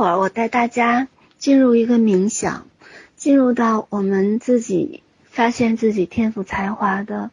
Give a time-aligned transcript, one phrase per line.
[0.00, 2.68] 会儿我带大家进入一个冥想，
[3.16, 7.30] 进入到我们自己发现自己天赋才华的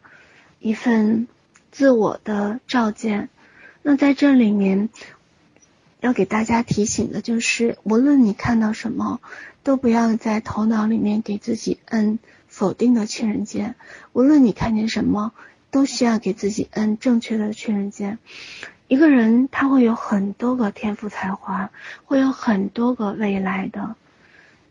[0.60, 1.28] 一份
[1.72, 3.30] 自我的照见。
[3.80, 4.90] 那在这里面，
[6.00, 9.22] 要给大家提醒的就是，无论你看到什么，
[9.62, 13.76] 都不要在头脑里面给自己摁否定的确认键。
[14.12, 15.32] 无论你看见什么，
[15.70, 18.18] 都需要给自己摁正确的确认键。
[18.88, 21.70] 一个人他会有很多个天赋才华，
[22.06, 23.96] 会有很多个未来的，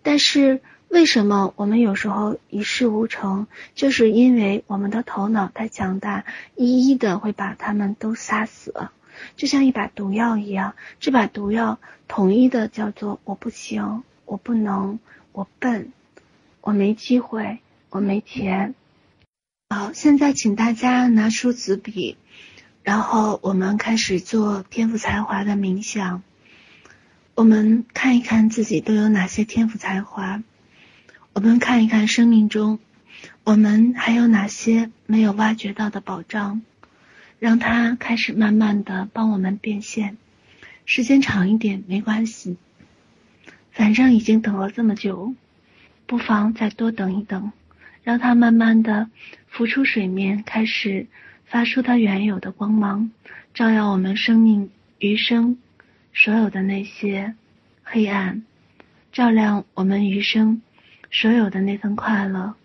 [0.02, 3.46] 但是为什么我们有时候一事无成？
[3.76, 6.26] 就是因为我们的头脑太强大，
[6.56, 8.90] 一一的会把他们都杀死，
[9.36, 10.74] 就像一把毒药一样。
[11.00, 11.78] 这把毒药
[12.08, 14.98] 统一的叫做我不行，我不能，
[15.32, 15.92] 我笨，
[16.62, 17.60] 我没机会，
[17.92, 18.74] 我没钱。
[19.70, 22.18] 好，现在请大家拿出纸笔。
[22.88, 26.24] 然后我们开始做天赋才华的冥想。
[27.36, 30.42] 我们看一看自己都有哪些天赋才华，
[31.34, 32.80] 我们看一看生命中
[33.44, 36.62] 我们还有哪些没有挖掘到的宝藏，
[37.40, 40.16] 让它开始慢慢的帮我们变现。
[40.86, 42.56] 时间长一点没关系，
[43.74, 45.34] 反正已经等了这么久，
[46.06, 47.52] 不妨再多等一等，
[48.04, 49.10] 让它慢慢的
[49.50, 51.08] 浮出水面，开始。
[51.48, 53.10] 发出它原有的光芒，
[53.54, 55.58] 照耀我们生命余生
[56.14, 57.36] 所有的那些
[57.84, 58.44] 黑暗，
[59.12, 60.62] 照亮我们余生
[61.10, 62.56] 所有的那份快乐，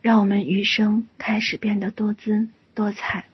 [0.00, 3.24] 让我们余生开始变得多姿多彩。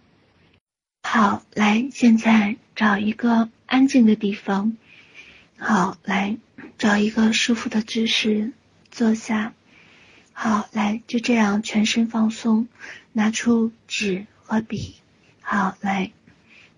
[1.02, 4.76] 好，来，现在找一个安静的地方，
[5.58, 6.38] 好，来
[6.78, 8.52] 找一个舒服的姿势
[8.90, 9.52] 坐下。
[10.32, 12.66] 好，来，就这样全身放松，
[13.12, 14.26] 拿出纸。
[14.48, 14.94] 和笔，
[15.40, 16.12] 好，来，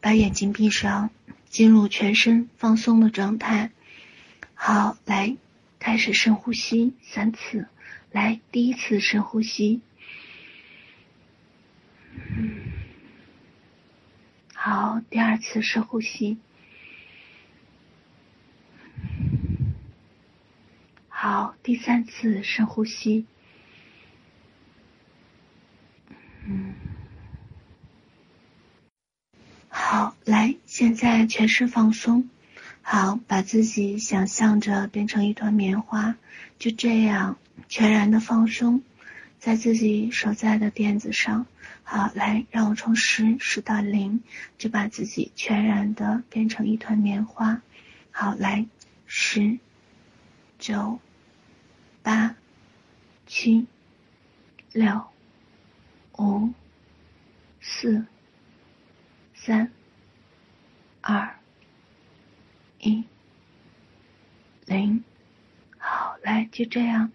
[0.00, 1.10] 把眼睛闭上，
[1.50, 3.70] 进入全身放松的状态。
[4.54, 5.36] 好，来，
[5.78, 7.68] 开始深呼吸三次。
[8.10, 9.82] 来，第一次深呼吸。
[12.14, 12.72] 嗯。
[14.54, 16.38] 好，第二次深呼吸。
[21.10, 23.26] 好，第三次深呼吸。
[29.90, 32.28] 好，来，现在全身放松。
[32.82, 36.14] 好，把自己想象着变成一团棉花，
[36.58, 37.38] 就这样
[37.70, 38.82] 全然的放松
[39.38, 41.46] 在自己所在的垫子上。
[41.84, 44.22] 好，来，让我从十数到零，
[44.58, 47.62] 就把自己全然的变成一团棉花。
[48.10, 48.66] 好，来，
[49.06, 49.58] 十、
[50.58, 51.00] 九、
[52.02, 52.36] 八、
[53.26, 53.66] 七、
[54.70, 55.06] 六、
[56.18, 56.52] 五、
[57.62, 58.04] 四、
[59.34, 59.72] 三。
[61.10, 61.36] 二
[62.80, 63.02] 一
[64.66, 65.02] 零，
[65.78, 67.10] 好，来，就这样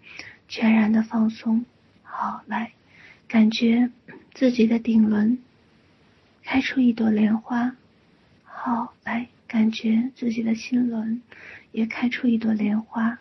[0.48, 1.64] 全然的放松。
[2.02, 2.72] 好，来，
[3.28, 3.92] 感觉
[4.32, 5.38] 自己的顶轮
[6.42, 7.76] 开出一朵莲花。
[8.42, 11.22] 好，来，感觉自己的心轮
[11.70, 13.20] 也开出一朵莲花。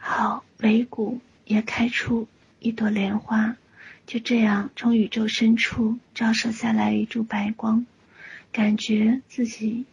[0.00, 2.26] 好，尾骨也开出
[2.58, 3.56] 一朵莲花。
[4.04, 7.86] 就这样，从宇宙深处照射下来一束白光。
[8.58, 9.86] 感觉自己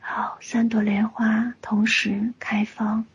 [0.00, 3.06] 好，三朵莲花同时开放。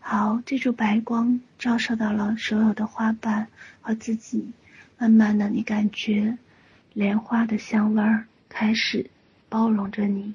[0.00, 3.46] 好，这束白光照射到了所有的花瓣
[3.80, 4.50] 和自己。
[4.98, 6.36] 慢慢的，你感觉
[6.92, 9.08] 莲花的香味儿开始
[9.48, 10.34] 包容着你，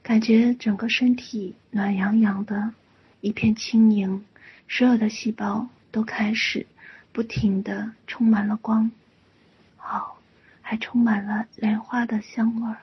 [0.00, 2.74] 感觉整个身体暖洋洋的，
[3.20, 4.24] 一片轻盈，
[4.68, 6.64] 所有的细胞都开始
[7.10, 8.88] 不停的充满了光。
[9.76, 10.13] 好。
[10.66, 12.78] 还充满了莲花的香味儿，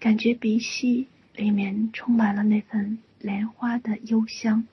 [0.00, 4.66] 感觉鼻息里面充满了那份莲花的幽香。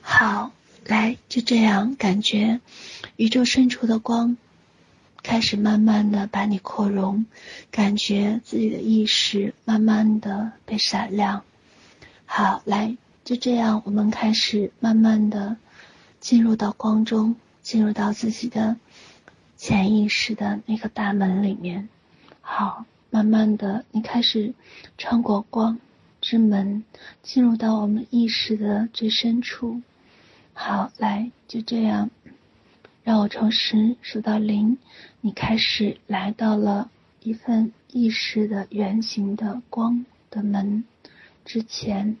[0.00, 0.52] 好，
[0.86, 2.60] 来，就这样感觉
[3.16, 4.36] 宇宙深处的光
[5.24, 7.26] 开始慢慢的把你扩容，
[7.72, 11.42] 感觉自己的意识慢慢的被闪亮。
[12.24, 15.56] 好，来，就这样，我们开始慢慢的
[16.20, 18.76] 进入到光中，进入到自己的。
[19.62, 21.88] 潜意识的那个大门里面，
[22.40, 24.54] 好，慢慢的，你开始
[24.98, 25.78] 穿过光
[26.20, 26.82] 之门，
[27.22, 29.80] 进入到我们意识的最深处。
[30.52, 32.10] 好，来，就这样，
[33.04, 34.78] 让我从十数到零，
[35.20, 40.82] 你开始来到了一份意识的圆形的光的门
[41.44, 42.16] 之前，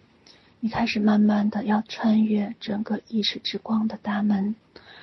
[0.60, 4.54] 你开始慢慢的要穿越整个意识之光的大门。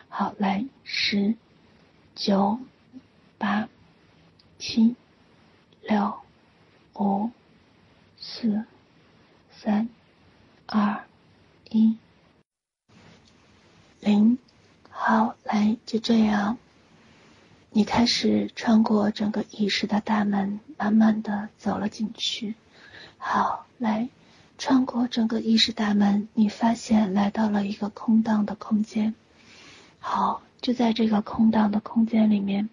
[0.07, 1.35] 好，来，十。
[2.19, 2.59] 九、
[3.37, 3.69] 八、
[4.57, 4.97] 七、
[5.81, 6.19] 六、
[6.95, 7.31] 五、
[8.17, 8.65] 四、
[9.49, 9.87] 三、
[10.65, 11.05] 二、
[11.69, 11.97] 一、
[14.01, 14.37] 零。
[14.89, 16.57] 好，来，就这样，
[17.69, 22.53] 你开始穿过整个意识的大门，慢慢的走了进去。
[23.17, 24.09] 好，来，
[24.57, 29.15] 穿过整个意识大门，你发现来到了一个空荡的空间。
[29.99, 32.69] 好，就在这个空荡的空间里面，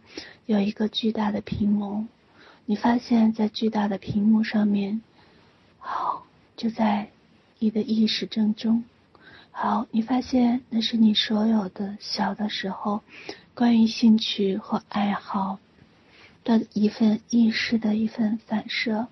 [0.47, 2.07] 有一个巨大的屏幕。
[2.65, 5.01] 你发现，在巨大的屏幕上面，
[5.79, 7.11] 好，就在
[7.61, 8.85] 你的意识正中。
[9.53, 13.03] 好，你发现那是你所有的小的时候，
[13.55, 15.59] 关于兴趣和爱好
[16.43, 19.07] 的一份意识的一份反射。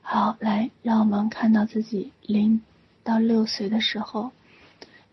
[0.00, 2.62] 好，来，让我们看到自己零
[3.04, 4.32] 到六岁的时候，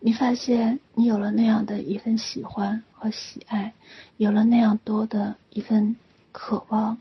[0.06, 3.74] 你发现你有了那样的一份喜欢和喜爱，
[4.16, 5.96] 有了那样多的一份
[6.30, 6.98] 渴望。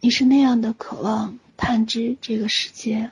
[0.00, 3.10] 你是那样的渴望探知这个世界。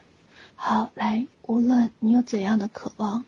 [0.55, 3.27] 好，来，无论你有怎样的渴望，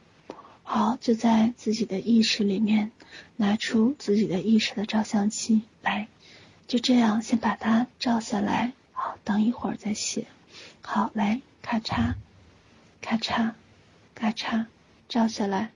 [0.63, 2.91] 好，就在自己的意识里面
[3.37, 6.09] 拿出自己的意识的照相机来，
[6.67, 8.73] 就这样先把它照下来。
[8.93, 10.25] 好，等一会儿再写。
[10.81, 12.15] 好，来，咔嚓，
[13.03, 13.53] 咔嚓，
[14.23, 14.67] 咔嚓，
[15.09, 15.73] 照下来。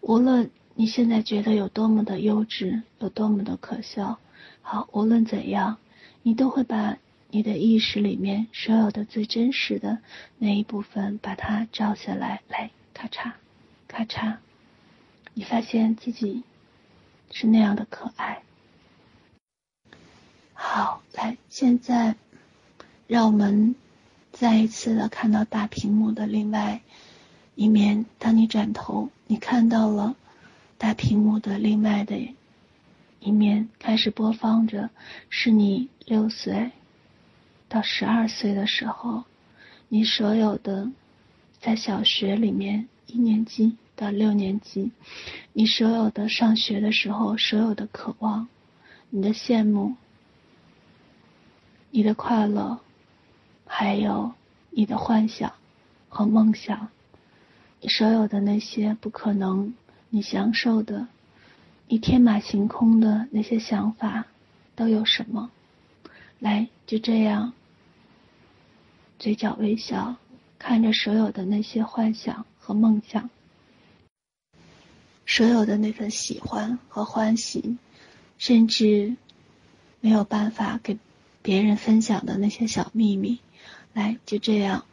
[0.00, 4.18] 无论你现在觉得有多么的幼稚，有多么的可笑，
[4.62, 5.76] 好，无论怎样，
[6.22, 6.96] 你都会把。
[7.32, 9.98] 你的意识里面所有的最真实的
[10.36, 13.30] 那一部分，把它照下来，来，咔嚓，
[13.86, 14.38] 咔嚓，
[15.32, 16.42] 你发现自己
[17.30, 18.42] 是那样的可爱。
[20.54, 22.16] 好，来，现在
[23.06, 23.76] 让我们
[24.32, 26.80] 再一次的看到大屏幕的另外
[27.54, 28.06] 一面。
[28.18, 30.14] 当你转头，你看到了
[30.78, 32.18] 大屏幕的另外的
[33.20, 34.90] 一面，开始播放着，
[35.28, 36.70] 是你六岁。
[37.68, 39.24] 到十二岁的时候，
[39.88, 40.90] 你所有的
[41.60, 44.90] 在小学里面一年级到六年级，
[45.52, 48.48] 你所有的上学的时候所有的渴望，
[49.10, 49.94] 你的羡慕，
[51.90, 52.80] 你的快乐，
[53.66, 54.32] 还有
[54.70, 55.52] 你的幻想
[56.08, 56.88] 和梦想，
[57.88, 59.74] 所有的那些不可能
[60.10, 61.08] 你享受的，
[61.88, 64.26] 你天马行空的那些想法
[64.76, 65.50] 都有什么？
[66.38, 67.52] 来，就这样。
[69.18, 70.16] 嘴角微笑，
[70.58, 73.28] 看着所有的那些幻想和梦想，
[75.26, 77.76] 所有的那份喜欢和欢喜，
[78.38, 79.16] 甚至
[80.00, 80.98] 没有办法给
[81.42, 83.40] 别人分享的那些小秘密，
[83.92, 84.86] 来，就这样，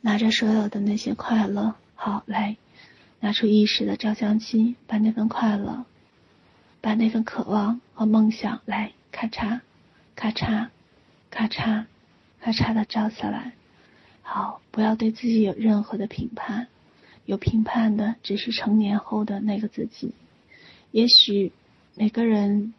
[0.00, 2.56] 拿着所有的那些快乐，好，来，
[3.20, 5.84] 拿出意识的照相机，把那份快乐，
[6.80, 9.60] 把那份渴望和梦想，来，咔嚓，
[10.14, 10.68] 咔嚓，
[11.30, 11.86] 咔嚓。
[12.40, 13.52] 咔嚓的照下来，
[14.20, 16.68] 好，不要对自己有任何的评判，
[17.24, 20.12] 有评判的只是成年后的那个自己。
[20.90, 21.52] 也许
[21.94, 22.74] 每个人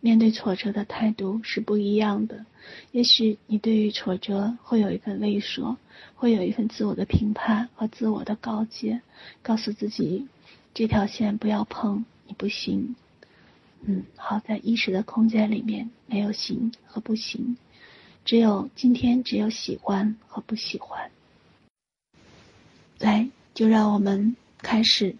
[0.00, 2.46] 面对挫折的态度是不一样的，
[2.92, 5.76] 也许你对于挫折会有一份畏缩，
[6.14, 9.00] 会有一份自我的评判和自我的告诫，
[9.42, 10.28] 告诉自己
[10.74, 12.94] 这条线不要碰，你不行。
[13.82, 17.56] 嗯，好，在意识的空间里面没有行和不行。
[18.24, 21.10] 只有今天，只有喜欢和不喜欢。
[22.98, 25.16] 来，就让我们开始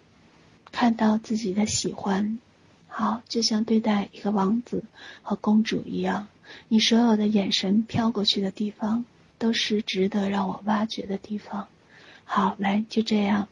[0.71, 2.39] 看到自己的喜欢。
[2.99, 4.83] 好，就像对待一个王子
[5.21, 6.27] 和公主一样，
[6.67, 9.05] 你所有的眼神飘过去的地方，
[9.37, 11.67] 都是值得让我挖掘的地方。
[12.25, 13.49] 好，来，就这样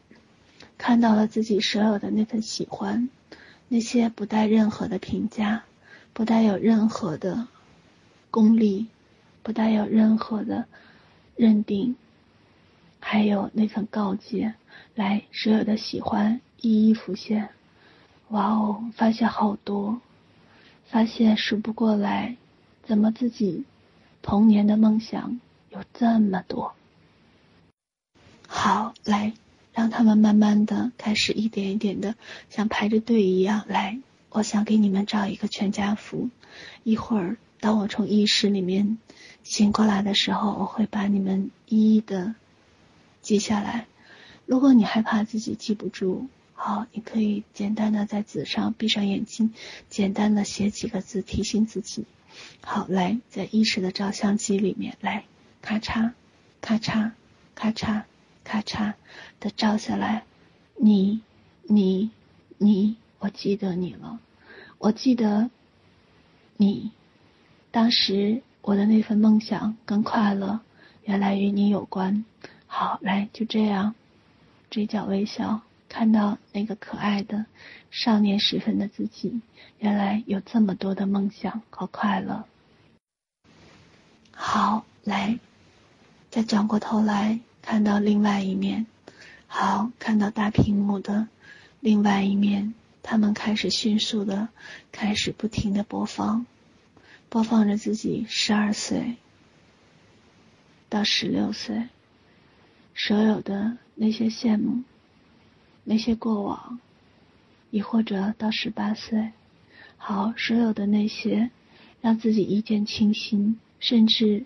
[0.76, 3.08] 看到了自己所有的那份喜欢，
[3.68, 5.62] 那些不带任何的评价，
[6.12, 7.46] 不带有任何的
[8.32, 8.88] 功利。
[9.44, 10.66] 不带有任何的
[11.36, 11.94] 认定，
[12.98, 14.54] 还有那份告诫，
[14.96, 17.50] 来，所有的喜欢一一浮现。
[18.28, 20.00] 哇哦，发现好多，
[20.88, 22.36] 发现数不过来，
[22.82, 23.64] 怎么自己
[24.20, 25.40] 童年的梦想
[25.70, 26.74] 有这么多？
[28.48, 29.32] 好，来，
[29.72, 32.16] 让他们慢慢的开始一点一点的
[32.50, 34.00] 像排着队一样来。
[34.30, 36.28] 我想给你们照一个全家福，
[36.82, 38.98] 一会儿当我从意识里面。
[39.44, 42.34] 醒过来的时候，我会把你们一一的
[43.22, 43.86] 记下来。
[44.44, 49.52] 如果你害怕自己记不住，好，你可以简单的在纸上闭上眼睛，
[49.88, 52.06] 简单的写几个字提醒自己。
[52.62, 55.24] 好，来，在意识的照相机里面来，
[55.62, 56.12] 咔嚓，
[56.60, 57.12] 咔嚓，
[57.54, 58.02] 咔嚓，
[58.42, 58.94] 咔嚓
[59.38, 60.24] 的照下来。
[60.76, 61.20] 你，
[61.62, 62.10] 你，
[62.58, 64.18] 你，我记得你了，
[64.78, 65.50] 我记得
[66.56, 66.90] 你
[67.70, 68.42] 当时。
[68.62, 70.58] 我的那份梦想跟快乐，
[71.04, 72.24] 原来与你有关。
[72.66, 73.94] 好，来，就这样，
[74.72, 77.46] 嘴角微笑，看到那个可爱的
[77.90, 79.40] 少年时分的自己，
[79.78, 82.44] 原来有这么多的梦想和快乐。
[84.32, 85.38] 好，来，
[86.30, 88.86] 再转过头来看到另外一面。
[89.46, 91.28] 好，看到大屏幕的
[91.80, 94.48] 另外一面，他们开始迅速的，
[94.92, 96.44] 开始不停的播放，
[97.28, 99.16] 播放着自己十二岁
[100.88, 101.88] 到十六岁，
[102.94, 104.82] 所有的那些羡慕，
[105.88, 106.80] 那些过往，
[107.70, 109.30] 亦或者到十八岁，
[109.96, 111.50] 好，所有的那些
[112.00, 114.44] 让自己一见倾心，甚至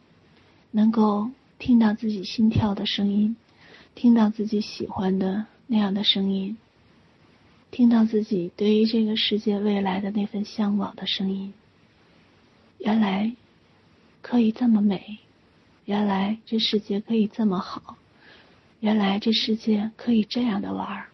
[0.70, 3.36] 能够听到自己心跳的声音。
[3.94, 6.56] 听到自己喜欢的那样的声音，
[7.70, 11.52] 听到自己对于这个世界未来的那份向往的声音。
[12.78, 13.34] 原来
[14.22, 15.18] 可以这么美，
[15.86, 17.96] 原来这世界可以这么好，
[18.78, 21.09] 原来这世界可以这样的玩。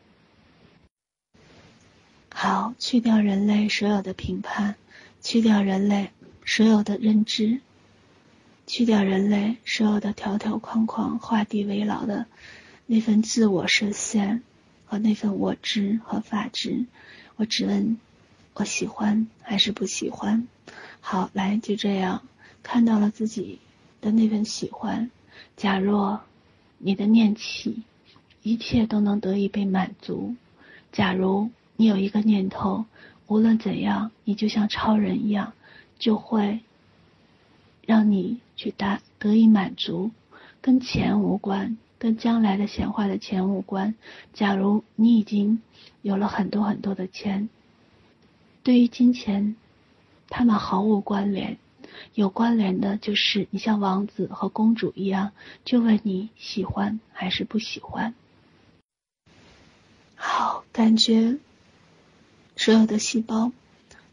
[2.39, 4.75] 好，去掉人类所有的评判，
[5.23, 6.11] 去掉人类
[6.45, 7.61] 所有的认知，
[8.67, 12.27] 去掉人类所有的条条框框、画地为牢的。
[12.85, 14.43] 那份自我设限
[14.85, 16.85] 和那份我知和法知，
[17.37, 17.97] 我只问：
[18.53, 20.47] 我喜欢还是不喜欢？
[21.01, 22.23] 好，来，就这样
[22.63, 23.61] 看到了自己
[24.03, 25.11] 的那份喜欢。
[25.57, 26.21] 假若
[26.77, 27.83] 你的念起，
[28.43, 30.37] 一切都能得以被满足。
[30.93, 32.87] 假如你有一个念头，
[33.27, 35.53] 无论怎样，你就像超人一样，
[35.99, 36.61] 就会
[37.87, 40.11] 让你去达得以满足，
[40.61, 41.79] 跟钱无关。
[41.99, 43.95] 跟将来的显化的钱无关。
[44.35, 45.63] 假如你已经
[46.03, 47.49] 有了很多很多的钱，
[48.63, 49.57] 对于金钱，
[50.29, 51.57] 他们毫无关联。
[52.13, 55.33] 有关联的就是你像王子和公主一样，
[55.65, 58.15] 就问你喜欢还是不喜欢。
[60.15, 61.39] 好，感觉
[62.57, 63.53] 所有的细胞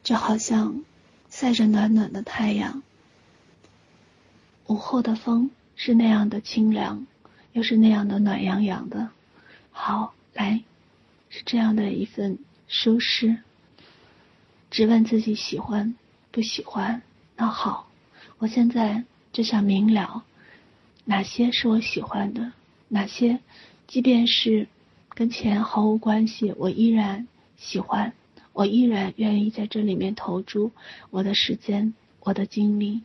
[0.03, 0.83] 就好像
[1.29, 2.83] 晒着暖暖的太阳，
[4.67, 7.07] 午后的风是那样的清凉。
[7.53, 9.09] 又是那样的暖洋洋的，
[9.69, 10.63] 好，来，
[11.29, 13.43] 是这样的一份舒适。
[14.71, 15.93] 只问自己喜欢
[16.31, 17.03] 不喜欢，
[17.35, 17.91] 那好，
[18.39, 20.23] 我现在就想明了，
[21.05, 22.53] 哪些是我喜欢的，
[22.87, 23.39] 哪些，
[23.85, 24.67] 即便是
[25.09, 28.15] 跟钱毫无关系，我依然喜欢，
[28.53, 30.71] 我依然愿意在这里面投注
[31.09, 33.01] 我的时间、我的精力，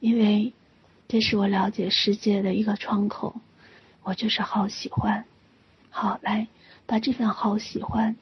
[0.00, 0.52] 因为
[1.06, 3.40] 这是我了解世界的一个窗口。
[4.02, 5.24] 我就是好喜欢，
[5.90, 6.46] 好，来
[6.86, 8.16] 把这份好喜欢，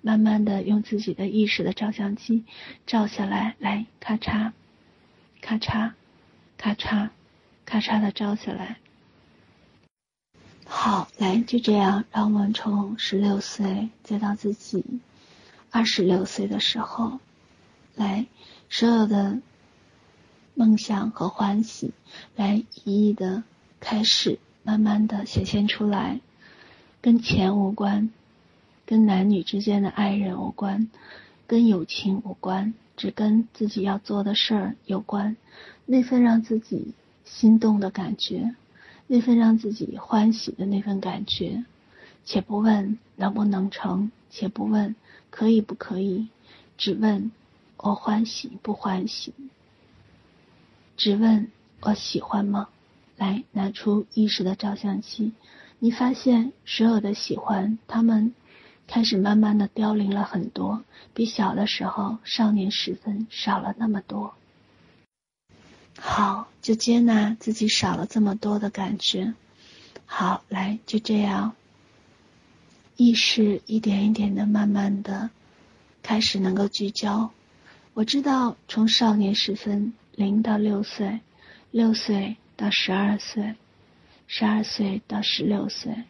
[0.00, 2.44] 慢慢的用自己的意识的照相机
[2.86, 4.52] 照下来，来咔嚓，
[5.40, 5.92] 咔嚓，
[6.56, 7.10] 咔嚓，
[7.64, 8.76] 咔嚓的照下来。
[10.64, 14.84] 好，来就这样，让我们从十六岁再到自己
[15.72, 17.18] 二十六岁的时候，
[17.96, 18.26] 来
[18.68, 19.40] 所有的
[20.54, 21.92] 梦想和欢喜，
[22.36, 23.42] 来一一的
[23.80, 24.38] 开始。
[24.64, 26.20] 慢慢的显现出来，
[27.00, 28.10] 跟钱无关，
[28.86, 30.88] 跟男女之间的爱人无关，
[31.48, 35.36] 跟友情无关，只跟自己要做的事儿有关。
[35.84, 38.54] 那份让自己心动的感觉，
[39.08, 41.64] 那份让自己欢喜的那份感觉，
[42.24, 44.94] 且不问能不能成，且不问
[45.30, 46.28] 可以不可以，
[46.78, 47.32] 只问
[47.76, 49.32] 我欢喜不欢喜，
[50.96, 51.50] 只问
[51.80, 52.68] 我喜欢吗？
[53.16, 55.32] 来，拿出意识的照相机，
[55.78, 58.34] 你发现所有的喜欢，他们
[58.86, 64.34] 开始慢慢的凋零了很多，比小的时候少年时分少了那么多。
[65.98, 69.34] 好，就接纳自己少了这么多的感觉。
[70.06, 71.54] 好，来，就这样，
[73.04, 75.30] 意识一点一点的，慢慢的
[76.02, 77.30] 开始能够聚焦。
[77.94, 81.20] 我知道，从少年时分零到六岁，
[81.70, 82.36] 六岁。
[82.54, 83.56] 到十二岁，
[84.28, 86.04] 十二岁到十六岁，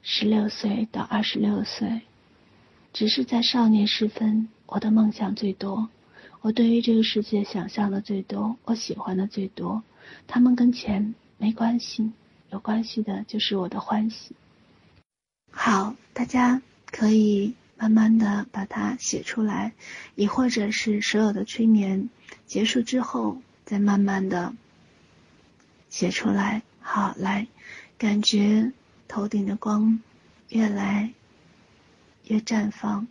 [0.00, 2.00] 十六岁到二十六岁，
[2.94, 5.90] 只是在少年时分，我的梦想最多，
[6.40, 9.82] 我对于这个世界想象的最多，我喜欢的最多。
[10.26, 12.12] 他们跟钱没关系，
[12.50, 14.34] 有关系的就是我的欢喜。
[15.52, 19.72] 好，大家可以慢慢的把它写出来，
[20.16, 22.08] 亦或者是所有的催眠
[22.46, 24.54] 结束之后，再慢慢的。
[25.88, 27.46] 写出来，好，来，
[27.98, 28.72] 感觉
[29.08, 30.00] 头顶的光
[30.48, 31.12] 越来
[32.24, 33.06] 越绽放，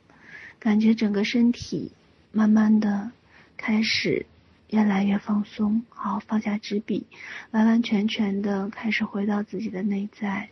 [0.58, 1.92] 感觉整个身体
[2.32, 3.12] 慢慢的
[3.56, 4.26] 开始
[4.72, 7.06] 越来越放松，好，放下纸笔，
[7.52, 10.50] 完完全全的开始回到自己的内在，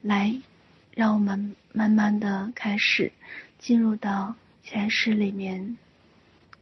[0.00, 0.40] 来，
[0.96, 3.12] 让我们慢慢的开始
[3.58, 5.76] 进入到前世里面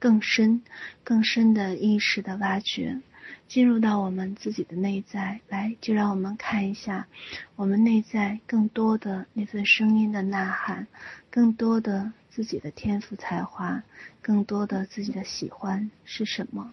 [0.00, 0.60] 更深、
[1.04, 3.00] 更深的意识的挖掘，
[3.46, 7.06] 进入到我们自己的内在，来，就让我们看一下
[7.54, 10.88] 我们内在更多的那份声音的呐喊，
[11.30, 13.84] 更多的自己的天赋才华，
[14.20, 16.72] 更多的自己的喜欢是什么。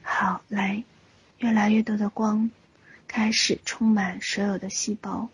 [0.00, 0.82] 好，来，
[1.36, 2.50] 越来越多的光
[3.06, 5.28] 开始充满所有的细胞。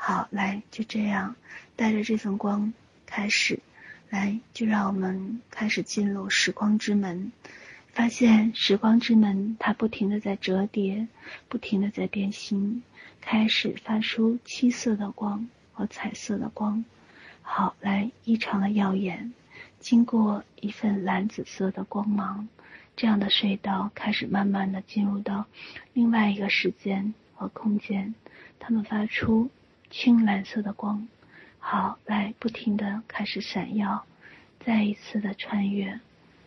[0.00, 1.34] 好，来，就这样，
[1.74, 2.72] 带着这份光
[3.04, 3.58] 开始，
[4.08, 7.32] 来，就让我们开始进入时光之门。
[7.92, 11.08] 发现时光之门，它不停的在折叠，
[11.48, 12.84] 不停的在变形，
[13.20, 16.84] 开始发出七色的光和彩色的光。
[17.42, 19.34] 好，来，异常的耀眼，
[19.80, 22.48] 经过一份蓝紫色的光芒。
[22.94, 25.46] 这样的隧道开始慢慢的进入到
[25.92, 28.14] 另外一个时间和空间，
[28.60, 29.50] 它们发出
[29.90, 31.08] 青蓝色的光，
[31.58, 34.06] 好，来不停的开始闪耀，
[34.60, 36.00] 再一次的穿越，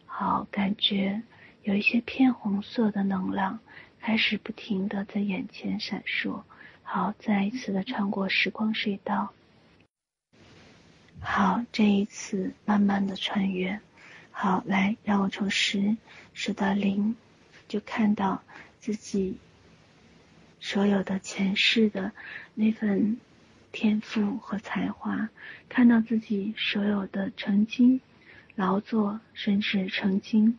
[0.05, 1.23] 好，感觉
[1.63, 3.59] 有一些偏红色的能量
[3.99, 6.43] 开始不停的在眼前闪烁，
[6.83, 9.33] 好，再一次的穿过时光隧道，
[11.19, 13.79] 好，这一次慢慢的穿越。
[14.33, 15.97] 好，来，让我从十
[16.33, 17.15] 数到零，
[17.67, 18.41] 就看到
[18.79, 19.37] 自己
[20.59, 22.11] 所有的前世的
[22.55, 23.19] 那份
[23.71, 25.29] 天赋和才华，
[25.69, 28.01] 看到自己所有的曾经
[28.55, 30.57] 劳作，甚至曾经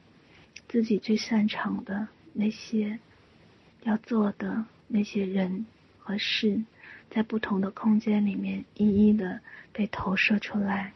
[0.68, 2.98] 自己最擅长的那些
[3.82, 5.66] 要做的那些人
[5.98, 6.62] 和事，
[7.10, 9.40] 在不同的空间里面一一的
[9.72, 10.92] 被投射出来。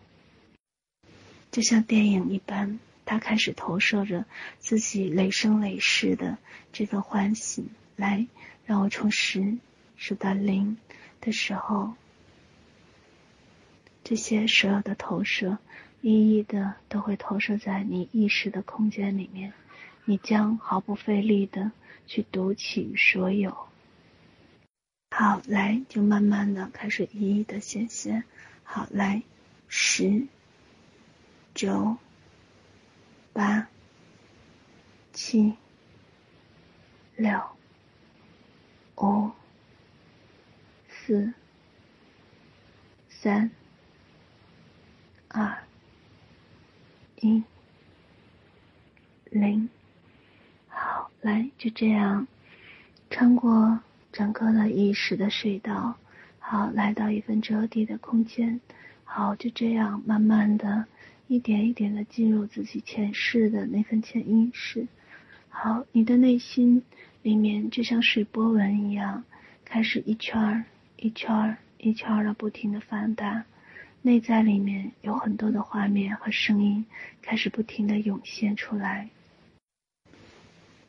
[1.51, 4.25] 就像电影一般，他开始投射着
[4.59, 6.39] 自己累生累世的
[6.73, 7.67] 这份欢喜。
[7.97, 8.27] 来，
[8.65, 9.57] 让我从十
[9.97, 10.77] 数到零
[11.21, 11.95] 的时候，
[14.09, 15.59] 这些所有的投射，
[16.01, 19.53] 一一的都会投射在你意识的空间里面。
[20.05, 21.73] 你将毫不费力的
[22.07, 23.67] 去读取所有。
[25.11, 28.23] 好，来，就慢慢的开始一一的显现。
[28.63, 29.25] 好，来，
[29.67, 30.29] 十。
[31.53, 31.97] 九、
[33.33, 33.67] 八、
[35.13, 35.55] 七、
[37.17, 37.41] 六、
[38.99, 39.33] 五、
[40.89, 41.33] 四、
[43.09, 43.51] 三、
[45.37, 45.59] 二、
[47.21, 47.43] 一、
[49.29, 49.69] 零。
[50.69, 52.27] 好，来，就这样
[53.11, 55.99] 穿过整个的意识的隧道，
[56.39, 58.61] 好，来到一份折叠的空间。
[59.05, 60.87] 好，就这样慢慢的。
[61.29, 64.87] 一点一点的进入自己前世的那份潜意识，
[65.49, 66.85] 好，你的内心
[67.23, 69.25] 里面就像水波纹一样，
[69.65, 70.65] 开始一圈儿
[70.97, 73.45] 一圈儿一圈儿的不停的放大，
[74.07, 76.87] 内在里面有很多的画面和声音
[77.23, 79.11] 开始不停的涌现出来。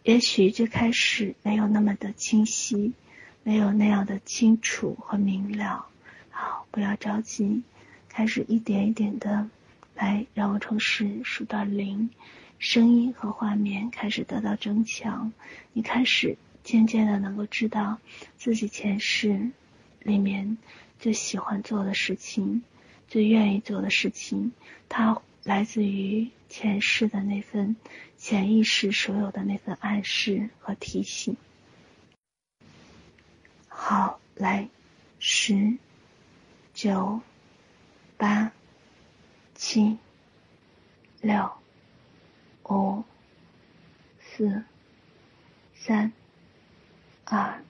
[0.03, 2.93] 也许最开始没有那么的清晰，
[3.41, 5.87] 没有那样的清楚和明了，
[6.29, 7.63] 好，不要着急，
[8.07, 9.49] 开始一点一点的。
[9.95, 12.11] 来，让我从十数到零，
[12.59, 15.33] 声音和画面开始得到增强。
[15.73, 17.97] 你开始渐渐的能够知道
[18.37, 19.49] 自己前世
[20.03, 20.59] 里面
[20.99, 22.61] 最喜欢做的事情，
[23.07, 24.51] 最愿意做的事情，
[24.89, 27.75] 它来自于前世的那份
[28.17, 31.37] 潜意识所有的那份暗示和提醒。
[33.67, 34.69] 好，来，
[35.19, 35.77] 十、
[36.73, 37.21] 九、
[38.17, 38.51] 八。
[39.59, 39.97] 七、
[41.19, 41.51] 六、
[42.69, 43.03] 五、
[44.19, 44.63] 四、
[45.73, 46.13] 三、
[47.23, 47.63] 二、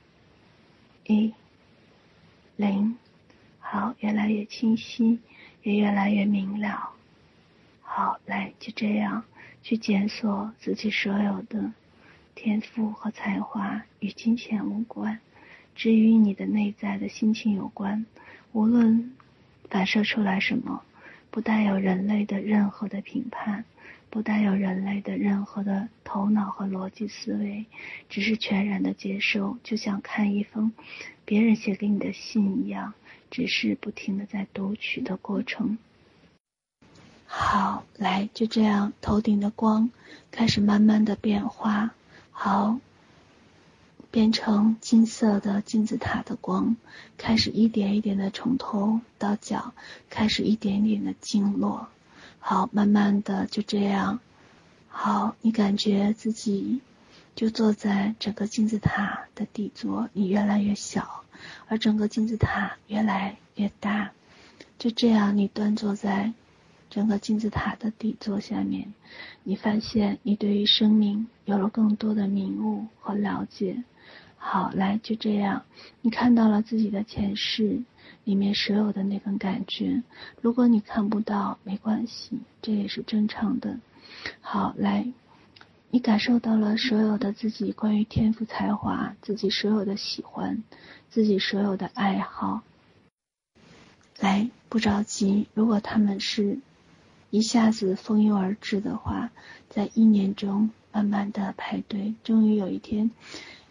[1.05, 1.33] 一、
[2.57, 2.97] 零。
[3.59, 5.21] 好，越来越清晰，
[5.67, 6.91] 也越来越明了。
[7.81, 9.25] 好，来，就这样
[9.61, 11.73] 去检索自己所有的
[12.35, 15.19] 天赋和才华，与金钱无关，
[15.75, 18.05] 只与你的内在的心情有关。
[18.53, 19.11] 无论
[19.69, 20.83] 反射出来什么。
[21.29, 23.63] 不带有人类的任何的评判，
[24.09, 27.65] 不带有人类的任何的头脑和逻辑思维，
[28.09, 30.71] 只是全然的接受，就像看一封
[31.25, 32.93] 别人写给你的信一样，
[33.29, 35.77] 只是不停的在读取的过程。
[37.25, 39.89] 好，来，就这样，头顶的光
[40.31, 41.91] 开始慢慢的变化。
[42.31, 42.79] 好。
[44.09, 46.77] 变成金色的金字塔的光，
[47.17, 49.73] 开始一点一点的从头到脚，
[50.09, 51.89] 开始一点一点的经络。
[52.39, 54.19] 好，慢慢的就这样。
[54.87, 56.81] 好，你感觉自己
[57.37, 61.23] 就坐在整个金字塔的底座，你越来越小，
[61.67, 64.11] 而整个金字塔越来越大。
[64.79, 66.33] 就这样，你端坐在
[66.89, 68.91] 整个金字塔的底座下面，
[69.43, 73.83] 你发现你对于生命有了更多的明悟和了解。
[74.37, 75.63] 好，来，就这样，
[76.01, 77.83] 你看到了自己的前世
[78.23, 80.01] 里面所有的那份感觉。
[80.41, 83.77] 如果你看不到，没关系，这也是正常的。
[84.41, 85.05] 好，来，
[85.89, 90.63] 你感受到了所有的自己关于天赋才华，自己所有的喜欢，
[91.09, 92.61] 自己所有的爱好。
[94.19, 96.59] 来，不着急，如果他们是
[97.29, 99.31] 一下子蜂拥而至的话，
[99.69, 103.11] 在一年中慢慢的排队，终于有一天。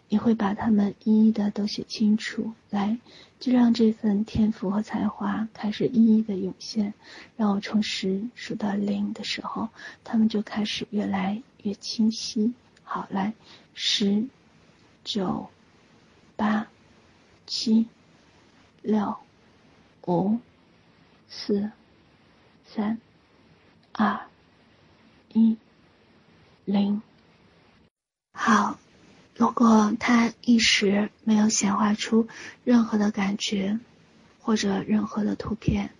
[0.09, 2.97] 你会把它们一一的都写清楚，来，
[3.39, 6.93] 就让这份天赋和才华开始一一的涌现。
[7.35, 9.67] 让我从十数到零的时候，
[10.05, 12.53] 他们就开始越来越清晰。
[12.83, 13.33] 好，来，
[13.73, 14.25] 十、
[15.03, 15.49] 九、
[16.37, 16.67] 八、
[17.45, 17.85] 七、
[18.81, 19.17] 六、
[20.05, 20.39] 五、
[21.27, 21.69] 四、
[22.65, 22.97] 三、
[23.91, 24.21] 二、
[25.33, 25.57] 一、
[26.63, 27.01] 零。
[28.31, 28.79] 好。
[29.37, 32.27] 如果他一时没有显化出
[32.63, 33.79] 任何的感觉，
[34.39, 35.91] 或者任何的图片，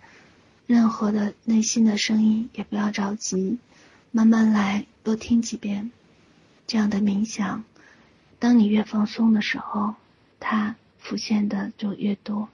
[0.66, 3.58] 任何的内心的声音，也不要着急，
[4.10, 5.92] 慢慢来，多听几遍
[6.66, 7.62] 这样的冥想。
[8.40, 9.94] 当你越放松的时候，
[10.40, 12.48] 它浮现的就越多。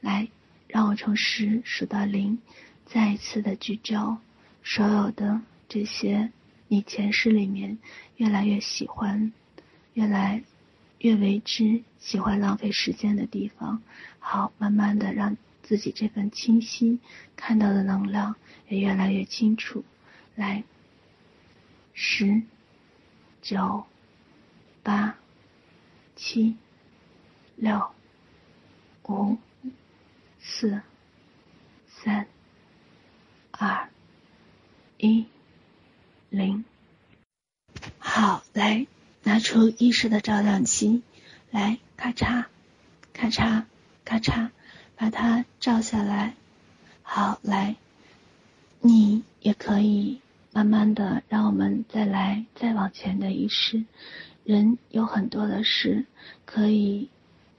[0.00, 0.28] 来，
[0.66, 2.38] 让我从十数到零，
[2.86, 4.16] 再一次的聚焦
[4.64, 6.32] 所有的这些
[6.68, 7.76] 你前世里面
[8.16, 9.30] 越来越喜欢。
[9.94, 10.42] 越来
[10.98, 13.82] 越为之喜欢浪费时间的地方，
[14.18, 16.98] 好，慢慢的让自己这份清晰
[17.36, 18.36] 看到的能量
[18.68, 19.84] 也越来越清楚。
[20.34, 20.64] 来，
[21.92, 22.42] 十、
[23.42, 23.84] 九、
[24.82, 25.16] 八、
[26.16, 26.56] 七、
[27.56, 27.90] 六、
[29.04, 29.36] 五、
[30.40, 30.80] 四、
[31.86, 32.26] 三、
[33.50, 33.90] 二、
[34.96, 35.26] 一、
[36.30, 36.64] 零。
[37.98, 38.86] 好，来。
[39.24, 41.02] 拿出意识的照亮器，
[41.50, 42.46] 来，咔嚓，
[43.12, 43.64] 咔嚓，
[44.04, 44.50] 咔嚓，
[44.96, 46.34] 把它照下来。
[47.02, 47.76] 好，来，
[48.80, 50.20] 你也可以
[50.52, 53.84] 慢慢的让我们再来再往前的意识。
[54.44, 56.06] 人有很多的事，
[56.44, 57.08] 可以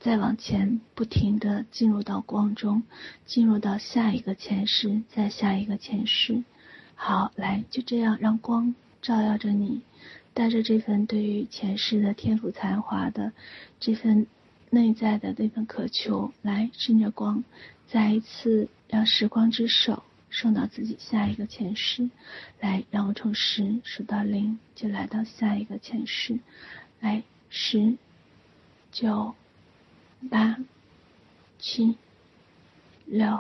[0.01, 2.83] 再往前不停的进入到光中，
[3.25, 6.43] 进入到下一个前世，再下一个前世。
[6.95, 9.81] 好，来，就这样让光照耀着你。
[10.33, 13.33] 带着这份对于前世的天赋才华的
[13.79, 14.25] 这份
[14.71, 17.43] 内在的那份渴求，来顺着光，
[17.87, 22.09] 再一次让时光之手送到自己下一个前世，
[22.59, 26.39] 来让我从十数到零，就来到下一个前世，
[26.99, 27.95] 来十、
[28.91, 29.35] 九、
[30.31, 30.57] 八、
[31.59, 31.95] 七、
[33.05, 33.39] 六、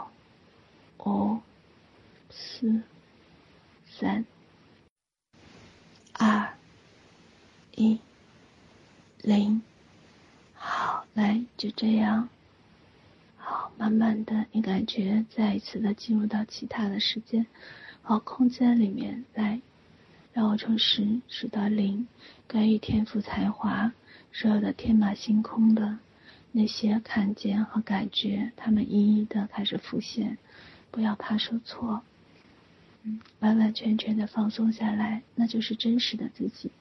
[0.99, 1.39] 五、
[2.29, 2.83] 四、
[3.87, 4.23] 三、
[6.13, 6.53] 二。
[7.75, 7.99] 一
[9.21, 9.61] 零，
[10.53, 12.29] 好，来，就这样，
[13.37, 17.45] 好，慢慢的，你感觉再一次的进入到其他的时间。
[18.05, 19.61] 和空间里面来，
[20.33, 22.05] 让我从十数到零，
[22.49, 23.93] 关于天赋才华，
[24.33, 25.99] 所有的天马行空的
[26.51, 30.37] 那些看见和感觉，他们一一的开始浮现，
[30.91, 32.01] 不要怕说错，
[33.03, 36.71] 嗯，完完全全的放松下来，那就是真实的自己。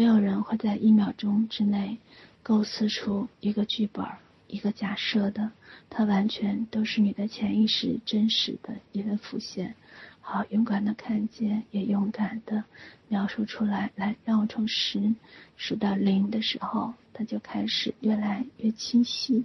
[0.00, 1.98] 没有人会在一秒钟之内
[2.42, 4.06] 构思出一个剧本、
[4.46, 5.52] 一个假设的，
[5.90, 9.74] 它完全都是你的潜意识真实的一个浮现。
[10.22, 12.64] 好，勇敢的看见，也勇敢的
[13.08, 13.92] 描述出来。
[13.94, 15.14] 来，让我从十
[15.58, 19.44] 数到零的时候，它就开始越来越清晰。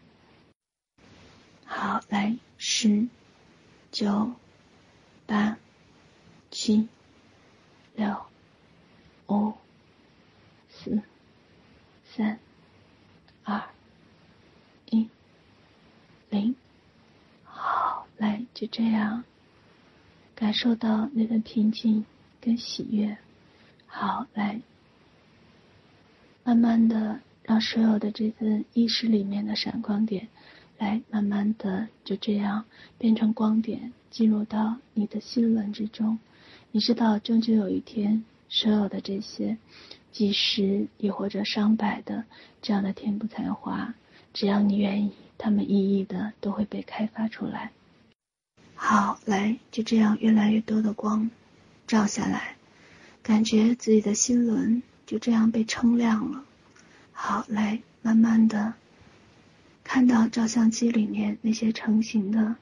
[1.66, 3.10] 好，来，十、
[3.92, 4.32] 九、
[5.26, 5.58] 八、
[6.50, 6.88] 七、
[7.98, 8.16] 六、
[9.28, 9.54] 五。
[10.86, 11.02] 四、
[12.04, 12.38] 三、
[13.44, 13.60] 二、
[14.92, 15.10] 一、
[16.30, 16.56] 零，
[17.44, 19.24] 好，来，就这样，
[20.36, 22.06] 感受到那份平静
[22.40, 23.18] 跟喜悦。
[23.88, 24.62] 好，来，
[26.44, 30.28] 慢慢的让所有的这份意识里面的闪光点，
[30.78, 32.66] 来慢慢的就这样
[33.00, 36.20] 变成光点，进入到你的心轮之中。
[36.70, 39.58] 你知道，终究有一天，所有的这些。
[40.16, 42.24] 几十亦或者上百的
[42.62, 43.94] 这样的天赋才华，
[44.32, 47.74] 只要你愿意，他们一一的都会被开发出来。
[48.76, 51.30] 好，来，就这样，越来越多的光
[51.86, 52.56] 照下来，
[53.22, 56.46] 感觉自己的心轮就这样被撑亮了。
[57.12, 58.74] 好，来慢慢的
[59.84, 62.56] 看到照相机里面那些成型的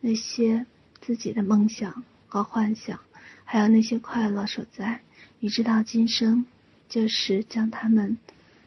[0.00, 0.64] 那些
[1.02, 2.98] 自己的梦想和幻想，
[3.44, 5.02] 还有那些快乐所在。
[5.38, 6.46] 你知道今生
[6.94, 8.16] 就是将它们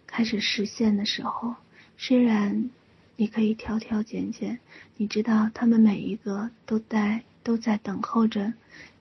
[0.06, 1.56] 开始实现的时候，
[1.98, 2.70] 虽然
[3.16, 4.60] 你可以挑挑拣拣，
[4.98, 8.52] 你知道他们每一个都在都在等候着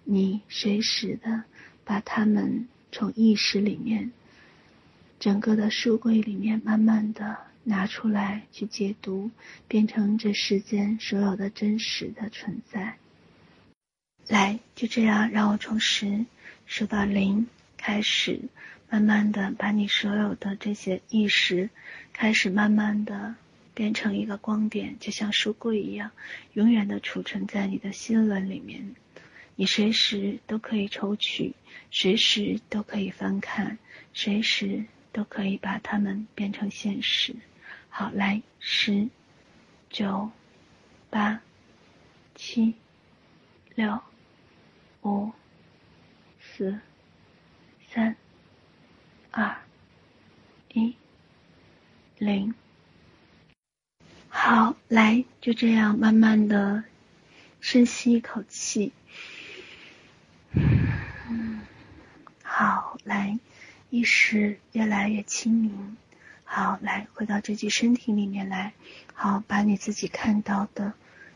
[0.05, 1.43] 你，随时的
[1.85, 4.13] 把他们从意识里面。
[5.19, 9.33] 整个的书柜里面，慢慢的拿出来去解读，
[9.67, 12.97] 变成这世间所有的真实的存在。
[14.29, 16.27] 来，就这样，让我从十
[16.65, 18.41] 数到零开始，
[18.89, 21.71] 慢慢的把你所有的这些意识，
[22.13, 23.35] 开始慢慢的
[23.75, 26.11] 变成一个光点，就像书柜一样，
[26.53, 28.95] 永远的储存在你的心轮里面。
[29.55, 31.55] 你随时都可以抽取，
[31.91, 33.79] 随时都可以翻看，
[34.13, 34.85] 随时。
[35.13, 37.35] 都可以把它们变成现实。
[37.89, 39.09] 好，来，十、
[39.89, 40.31] 九、
[41.09, 41.41] 八、
[42.35, 42.75] 七、
[43.75, 43.99] 六、
[45.01, 45.33] 五、
[46.39, 46.79] 四、
[47.89, 48.15] 三、
[49.39, 49.55] 二、
[50.73, 50.97] 一、
[52.17, 52.55] 零。
[54.31, 56.85] 好，来，就这样慢慢的
[57.61, 58.95] 深吸一口气。
[60.55, 61.61] 嗯，
[62.43, 63.39] 好，来。
[63.91, 65.99] 意识越来越清明，
[66.45, 68.73] 好，来回到这具身体里面来，
[69.13, 70.95] 好，把你自己看到的，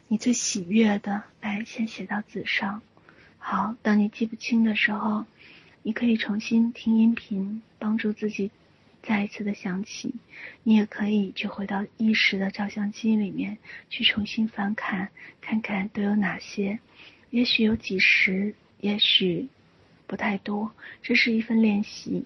[0.09, 2.81] 你最喜悦的，来先写到纸上，
[3.39, 5.27] 好，当你记不清的时候，
[5.83, 8.51] 你可以重新听音频，帮助自己
[9.03, 10.15] 再一次的想起，
[10.63, 13.57] 你也可以去回到意识的照相机里面
[13.89, 16.81] 去重新翻看，看看都有哪些，
[17.31, 19.49] 也许有几十，也许
[20.07, 22.25] 不太多，这是一份练习。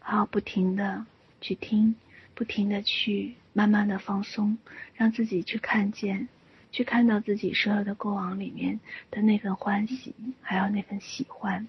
[0.00, 1.06] 好，不停的
[1.40, 1.94] 去听，
[2.34, 4.58] 不停的去慢慢的放松，
[4.94, 6.28] 让自己去看见，
[6.72, 8.80] 去看到自己所有的过往里面
[9.12, 11.68] 的那份欢喜，还有那份喜欢。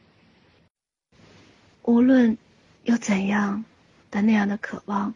[1.89, 2.37] 无论
[2.83, 3.65] 有怎样
[4.11, 5.15] 的那样的渴望，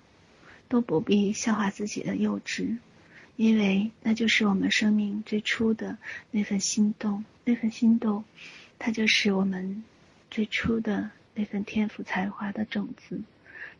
[0.67, 2.79] 都不必笑话自己的幼稚，
[3.35, 5.99] 因为那就是我们生命最初的
[6.31, 8.23] 那份心动，那份心动，
[8.79, 9.83] 它就是我们
[10.31, 11.11] 最初的。
[11.35, 13.21] 那份天赋才华的种子，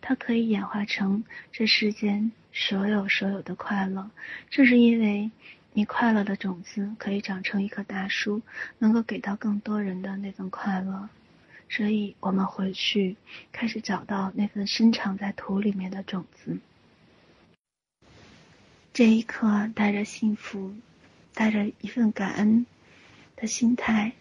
[0.02, 4.10] 它可以演化成这世间所有所有的快乐。
[4.50, 5.30] 正是因为
[5.74, 8.42] 你快乐的种子可以长成一棵大树，
[8.80, 11.10] 能够给到更多人的那份快乐，
[11.76, 13.16] 所以我们回去
[13.52, 16.60] 开始找到那份深藏在土里面的种子。
[18.94, 20.76] 这一刻，带着幸福，
[21.34, 22.68] 带着一份感恩
[23.36, 24.12] 的心态，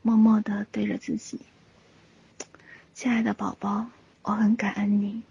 [0.00, 1.40] 默默地对着自己。
[2.94, 3.88] 亲爱的宝宝，
[4.22, 5.24] 我很感恩你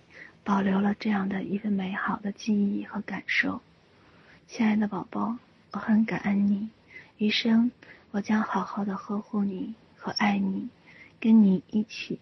[0.44, 3.62] 保留了这样的一份美好的记忆和感受。
[4.46, 5.38] 亲爱的宝宝，
[5.72, 6.68] 我很感恩你，
[7.18, 7.72] 余生
[8.12, 10.68] 我将好好的呵护你和爱你，
[11.22, 12.20] 跟你一起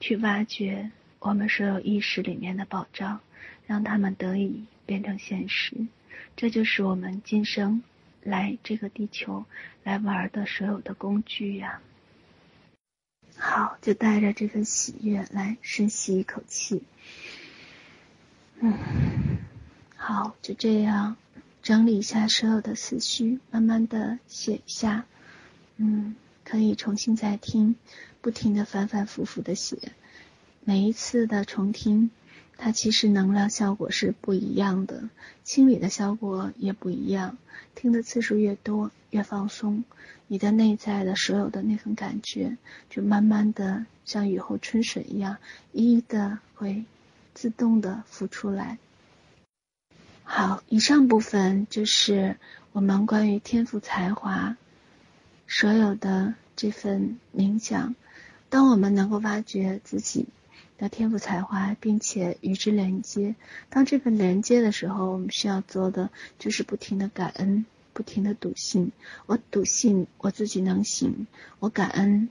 [0.00, 3.20] 去挖掘我们所有意识里面的宝藏，
[3.66, 5.86] 让他们得以变成现实。
[6.36, 7.82] 这就是我们今生
[8.22, 9.44] 来这个地球
[9.84, 11.80] 来玩的所有的工具呀。
[13.36, 16.82] 好，就带着这份喜悦来深吸一口气。
[18.60, 18.76] 嗯，
[19.96, 21.16] 好，就这样
[21.62, 25.06] 整理一下所有的思绪，慢慢的写一下。
[25.76, 27.76] 嗯，可以重新再听，
[28.20, 29.76] 不停的反反复复的写。
[30.64, 32.10] 每一次的重听，
[32.56, 35.08] 它其实能量效果是不一样的，
[35.42, 37.36] 清理的效果也不一样。
[37.74, 39.84] 听的次数越多，越放松。
[40.28, 42.56] 你的内在的所有的那份感觉，
[42.88, 45.36] 就慢慢的像雨后春笋一样，
[45.72, 46.84] 一一的会
[47.34, 48.78] 自动的浮出来。
[50.24, 52.36] 好，以上部分就是
[52.72, 54.56] 我们关于天赋才华
[55.54, 57.94] 所有的这份冥想。
[58.48, 60.28] 当我们能够挖掘自己
[60.78, 63.34] 的天赋才华，并且与之连接，
[63.68, 67.66] 当这份连接的时候，我们需要做的就是不停的感恩。
[67.92, 68.92] 不停的笃信，
[69.26, 71.26] 我笃信我自己能行，
[71.58, 72.30] 我感恩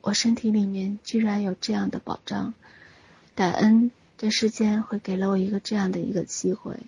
[0.00, 2.52] 我身体里面居然有这样的保障，
[3.36, 6.80] 感恩这世间会给了我一个这样的一个机会，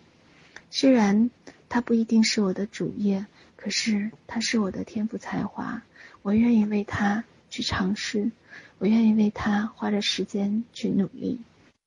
[0.72, 1.30] 虽然
[1.68, 3.26] 它不一定是我的主业，
[3.58, 5.82] 可是它是我的天赋才华，
[6.22, 8.30] 我愿意为它去尝试，
[8.78, 11.40] 我愿意为它花着时间去努力，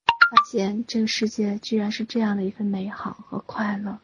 [0.05, 3.97] 发现这个世界居然是这样的一份美好和快乐，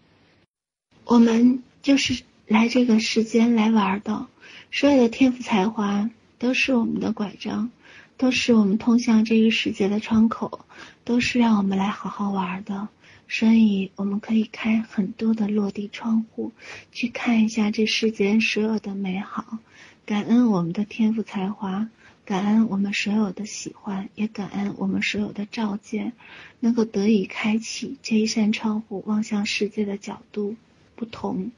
[1.06, 1.62] 我们。
[1.84, 4.27] 就是来这个世间来玩的，
[4.71, 7.69] 所有的天赋才华都是我们的拐杖，
[8.17, 10.65] 都是我们通向这个世界的窗口，
[11.06, 12.89] 都是让我们来好好玩的。
[13.30, 16.54] 所以我们可以开很多的落地窗户，
[16.92, 19.60] 去看一下这世间所有的美好，
[20.06, 21.90] 感恩我们的天赋才华，
[22.24, 26.13] 感恩我们所有的喜欢，也感恩我们所有的照见，
[26.62, 30.56] 能够得以开启这一扇窗户，望向世界的角度
[30.96, 31.52] 不同，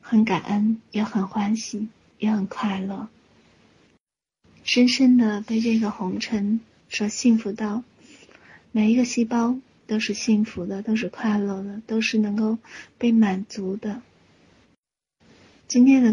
[0.00, 1.88] 很感恩，也很欢喜，
[2.20, 3.08] 也很快乐，
[4.62, 7.82] 深深的被这个红尘所幸福到，
[8.70, 9.58] 每一个细胞。
[9.86, 12.58] 都是幸福的，都是快乐的，都是能够
[12.98, 14.02] 被满足的。
[15.66, 16.12] 今天的